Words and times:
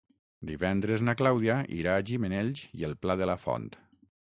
Divendres 0.51 1.03
na 1.09 1.15
Clàudia 1.21 1.59
irà 1.83 1.95
a 1.99 2.07
Gimenells 2.13 2.67
i 2.83 2.89
el 2.91 3.01
Pla 3.05 3.23
de 3.25 3.33
la 3.33 3.41
Font. 3.49 3.75